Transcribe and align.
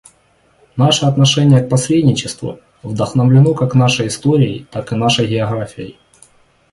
Наше 0.77 1.05
отношение 1.05 1.61
к 1.61 1.69
посредничеству 1.69 2.59
вдохновлено 2.81 3.53
как 3.53 3.75
нашей 3.75 4.07
историей, 4.07 4.65
так 4.71 4.91
и 4.91 4.95
нашей 4.95 5.27
географией. 5.27 5.99